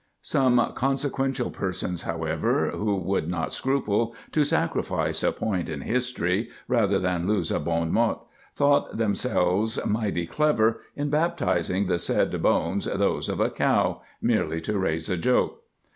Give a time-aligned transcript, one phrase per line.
[0.23, 6.97] Some consequential persons, however, who would not scruple to sacrifice a point in history, rather
[6.97, 8.25] than lose a bon mot,
[8.55, 14.79] thought themselves mighty clever in baptizing the said bones those of a cow, merely to
[14.79, 15.61] raise a joke.